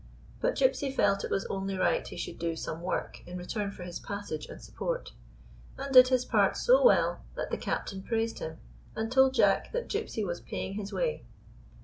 But 0.39 0.55
Gypsy 0.55 0.91
felt 0.91 1.23
it 1.23 1.29
was 1.29 1.45
only 1.45 1.75
right 1.77 2.07
he 2.07 2.17
should 2.17 2.39
do 2.39 2.55
some 2.55 2.81
work 2.81 3.21
in 3.27 3.37
return 3.37 3.69
for 3.69 3.83
his 3.83 3.99
passage 3.99 4.47
and 4.47 4.59
sup 4.59 4.73
port, 4.73 5.11
and 5.77 5.93
did 5.93 6.07
his 6.07 6.25
part 6.25 6.57
so 6.57 6.83
well 6.83 7.23
that 7.35 7.51
the 7.51 7.57
captain 7.59 8.01
praised 8.01 8.39
him, 8.39 8.57
and 8.95 9.11
told 9.11 9.35
Jack 9.35 9.71
that 9.73 9.89
Gypsy 9.89 10.25
was 10.25 10.41
pay 10.41 10.65
ing 10.65 10.73
his 10.73 10.91
way. 10.91 11.23